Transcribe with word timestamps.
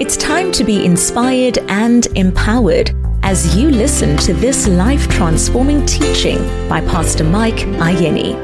It's 0.00 0.16
time 0.16 0.52
to 0.52 0.62
be 0.62 0.84
inspired 0.84 1.58
and 1.68 2.06
empowered 2.16 2.94
as 3.24 3.56
you 3.56 3.68
listen 3.68 4.16
to 4.18 4.32
this 4.32 4.68
life 4.68 5.08
transforming 5.08 5.84
teaching 5.86 6.38
by 6.68 6.82
Pastor 6.82 7.24
Mike 7.24 7.66
Ayeni. 7.82 8.36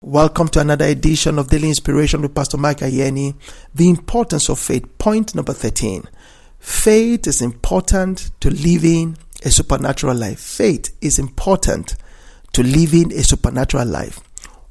Welcome 0.00 0.46
to 0.50 0.60
another 0.60 0.84
edition 0.84 1.40
of 1.40 1.48
Daily 1.48 1.66
Inspiration 1.70 2.22
with 2.22 2.36
Pastor 2.36 2.56
Mike 2.56 2.78
Ayeni. 2.78 3.34
The 3.74 3.88
importance 3.88 4.48
of 4.48 4.60
faith. 4.60 4.96
Point 4.96 5.34
number 5.34 5.52
13. 5.52 6.04
Faith 6.60 7.26
is 7.26 7.42
important 7.42 8.30
to 8.38 8.50
living 8.50 9.18
a 9.44 9.50
supernatural 9.50 10.14
life. 10.14 10.38
Faith 10.38 10.96
is 11.00 11.18
important 11.18 11.96
to 12.52 12.62
living 12.62 13.12
a 13.12 13.24
supernatural 13.24 13.88
life. 13.88 14.20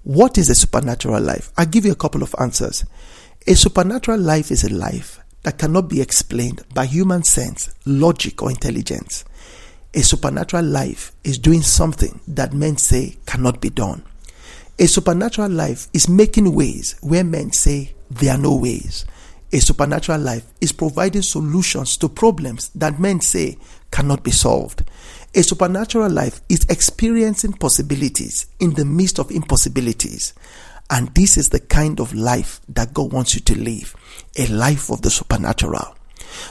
What 0.06 0.38
is 0.38 0.52
a 0.52 0.56
supernatural 0.56 1.20
life? 1.20 1.52
I'll 1.58 1.66
give 1.66 1.84
you 1.84 1.92
a 1.92 1.96
couple 1.96 2.22
of 2.22 2.36
answers. 2.40 2.86
A 3.48 3.56
supernatural 3.56 4.20
life 4.20 4.52
is 4.52 4.64
a 4.64 4.72
life 4.72 5.20
that 5.42 5.58
cannot 5.58 5.90
be 5.90 6.00
explained 6.00 6.64
by 6.76 6.86
human 6.86 7.24
sense, 7.24 7.74
logic, 7.88 8.44
or 8.44 8.52
intelligence. 8.52 9.26
A 9.96 10.04
supernatural 10.04 10.64
life 10.64 11.12
is 11.24 11.40
doing 11.40 11.64
something 11.64 12.20
that 12.28 12.54
men 12.54 12.78
say 12.78 13.18
cannot 13.26 13.60
be 13.62 13.72
done. 13.72 14.04
A 14.78 14.86
supernatural 14.86 15.50
life 15.50 15.88
is 15.92 16.08
making 16.08 16.54
ways 16.54 16.98
where 17.02 17.24
men 17.24 17.52
say 17.52 17.96
there 18.12 18.36
are 18.36 18.38
no 18.38 18.56
ways. 18.56 19.06
A 19.52 19.60
supernatural 19.60 20.22
life 20.22 20.46
is 20.62 20.72
providing 20.72 21.24
solutions 21.24 21.98
to 21.98 22.10
problems 22.10 22.70
that 22.76 23.00
men 23.00 23.22
say 23.22 23.58
cannot 23.90 24.24
be 24.24 24.30
solved. 24.30 24.84
A 25.38 25.44
supernatural 25.44 26.10
life 26.10 26.40
is 26.48 26.66
experiencing 26.70 27.52
possibilities 27.52 28.46
in 28.62 28.74
the 28.74 28.86
midst 28.86 29.20
of 29.20 29.32
impossibilities. 29.32 30.34
And 30.90 31.14
this 31.14 31.36
is 31.36 31.50
the 31.50 31.60
kind 31.60 32.00
of 32.00 32.14
life 32.14 32.62
that 32.70 32.94
God 32.94 33.12
wants 33.12 33.36
you 33.36 33.42
to 33.42 33.60
live 33.60 33.96
a 34.38 34.48
life 34.48 34.90
of 34.90 35.02
the 35.02 35.10
supernatural. 35.10 35.94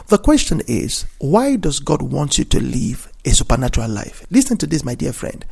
The 0.08 0.18
question 0.18 0.60
is, 0.66 1.06
why 1.18 1.56
does 1.56 1.80
God 1.80 2.02
want 2.02 2.36
you 2.36 2.44
to 2.44 2.60
live 2.60 3.10
a 3.24 3.30
supernatural 3.30 3.88
life? 3.88 4.26
Listen 4.30 4.58
to 4.58 4.66
this, 4.66 4.84
my 4.84 4.94
dear 4.94 5.14
friend. 5.14 5.46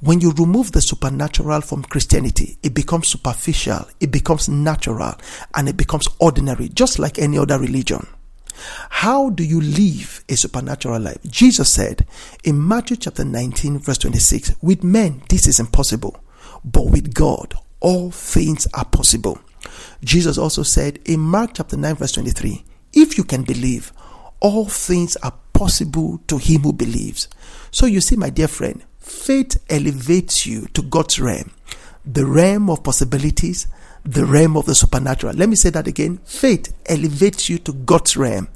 When 0.00 0.20
you 0.20 0.32
remove 0.32 0.72
the 0.72 0.82
supernatural 0.82 1.62
from 1.62 1.84
Christianity, 1.84 2.58
it 2.62 2.74
becomes 2.74 3.08
superficial, 3.08 3.88
it 4.00 4.10
becomes 4.10 4.50
natural, 4.50 5.14
and 5.54 5.70
it 5.70 5.78
becomes 5.78 6.08
ordinary, 6.18 6.68
just 6.68 6.98
like 6.98 7.18
any 7.18 7.38
other 7.38 7.58
religion. 7.58 8.06
How 8.90 9.30
do 9.30 9.42
you 9.42 9.62
live 9.62 10.13
a 10.28 10.36
supernatural 10.36 11.00
life? 11.00 11.18
Jesus 11.26 11.72
said 11.72 12.06
in 12.44 12.66
Matthew 12.66 12.96
chapter 12.96 13.24
19, 13.24 13.78
verse 13.78 13.98
26, 13.98 14.54
with 14.62 14.84
men 14.84 15.22
this 15.28 15.46
is 15.46 15.60
impossible, 15.60 16.22
but 16.64 16.86
with 16.86 17.14
God 17.14 17.54
all 17.80 18.10
things 18.10 18.66
are 18.72 18.86
possible. 18.86 19.38
Jesus 20.02 20.38
also 20.38 20.62
said 20.62 20.98
in 21.04 21.20
Mark 21.20 21.50
chapter 21.54 21.76
9, 21.76 21.96
verse 21.96 22.12
23, 22.12 22.64
if 22.94 23.18
you 23.18 23.24
can 23.24 23.42
believe, 23.42 23.92
all 24.40 24.66
things 24.66 25.16
are 25.16 25.34
possible 25.52 26.20
to 26.26 26.38
him 26.38 26.62
who 26.62 26.72
believes. 26.72 27.28
So 27.70 27.86
you 27.86 28.00
see, 28.00 28.16
my 28.16 28.30
dear 28.30 28.48
friend, 28.48 28.82
faith 28.98 29.62
elevates 29.68 30.46
you 30.46 30.66
to 30.68 30.82
God's 30.82 31.20
realm, 31.20 31.50
the 32.06 32.26
realm 32.26 32.68
of 32.70 32.82
possibilities, 32.82 33.66
the 34.04 34.24
realm 34.24 34.56
of 34.56 34.66
the 34.66 34.74
supernatural. 34.74 35.34
Let 35.34 35.48
me 35.48 35.56
say 35.56 35.70
that 35.70 35.86
again. 35.86 36.18
Faith 36.24 36.74
elevates 36.86 37.48
you 37.48 37.58
to 37.58 37.72
God's 37.72 38.16
realm, 38.16 38.48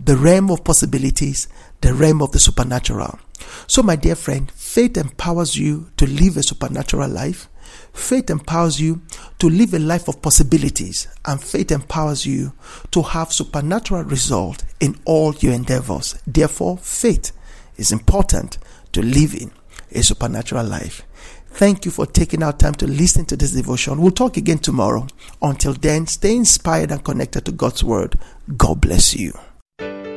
the 0.00 0.16
realm 0.16 0.50
of 0.50 0.64
possibilities, 0.64 1.48
the 1.80 1.92
realm 1.92 2.22
of 2.22 2.32
the 2.32 2.40
supernatural. 2.40 3.18
So, 3.66 3.82
my 3.82 3.96
dear 3.96 4.14
friend, 4.14 4.50
faith 4.52 4.96
empowers 4.96 5.56
you 5.56 5.90
to 5.98 6.06
live 6.06 6.36
a 6.36 6.42
supernatural 6.42 7.10
life. 7.10 7.48
Faith 7.92 8.30
empowers 8.30 8.80
you 8.80 9.02
to 9.38 9.48
live 9.48 9.74
a 9.74 9.78
life 9.78 10.08
of 10.08 10.22
possibilities, 10.22 11.08
and 11.24 11.42
faith 11.42 11.70
empowers 11.70 12.24
you 12.24 12.52
to 12.90 13.02
have 13.02 13.32
supernatural 13.32 14.04
result 14.04 14.64
in 14.80 14.96
all 15.04 15.34
your 15.36 15.52
endeavors. 15.52 16.20
Therefore, 16.26 16.78
faith 16.78 17.32
is 17.76 17.92
important 17.92 18.58
to 18.92 19.02
living 19.02 19.52
a 19.94 20.02
supernatural 20.02 20.66
life. 20.66 21.02
Thank 21.48 21.84
you 21.84 21.92
for 21.92 22.04
taking 22.04 22.42
our 22.42 22.52
time 22.52 22.74
to 22.74 22.86
listen 22.86 23.24
to 23.26 23.36
this 23.36 23.52
devotion. 23.52 24.00
We'll 24.00 24.10
talk 24.10 24.36
again 24.36 24.58
tomorrow. 24.58 25.06
Until 25.40 25.72
then, 25.74 26.06
stay 26.08 26.34
inspired 26.34 26.90
and 26.90 27.04
connected 27.04 27.44
to 27.44 27.52
God's 27.52 27.84
Word. 27.84 28.18
God 28.56 28.80
bless 28.80 29.14
you. 29.14 29.32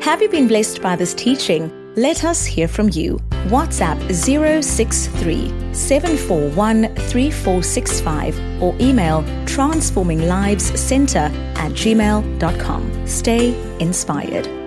Have 0.02 0.22
you 0.22 0.30
been 0.30 0.48
blessed 0.48 0.82
by 0.82 0.96
this 0.96 1.14
teaching? 1.14 1.72
Let 1.96 2.24
us 2.24 2.46
hear 2.46 2.68
from 2.68 2.90
you. 2.94 3.20
WhatsApp 3.50 4.00
063 4.14 5.74
741 5.74 6.96
3465 6.96 8.64
or 8.64 8.76
email 8.80 9.24
transforminglivescenter 9.46 11.32
at 11.58 11.72
gmail.com. 11.72 13.08
Stay 13.08 13.78
inspired. 13.80 14.67